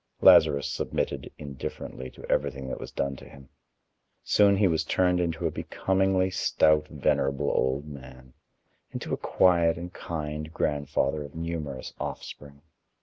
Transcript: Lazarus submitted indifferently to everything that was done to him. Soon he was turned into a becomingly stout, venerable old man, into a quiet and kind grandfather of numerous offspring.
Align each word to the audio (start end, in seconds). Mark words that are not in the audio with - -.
Lazarus 0.19 0.67
submitted 0.67 1.31
indifferently 1.37 2.09
to 2.09 2.25
everything 2.27 2.67
that 2.69 2.79
was 2.79 2.89
done 2.89 3.15
to 3.17 3.29
him. 3.29 3.49
Soon 4.23 4.57
he 4.57 4.67
was 4.67 4.83
turned 4.83 5.19
into 5.19 5.45
a 5.45 5.51
becomingly 5.51 6.31
stout, 6.31 6.87
venerable 6.87 7.51
old 7.51 7.85
man, 7.87 8.33
into 8.89 9.13
a 9.13 9.17
quiet 9.17 9.77
and 9.77 9.93
kind 9.93 10.51
grandfather 10.51 11.21
of 11.23 11.35
numerous 11.35 11.93
offspring. 11.99 12.63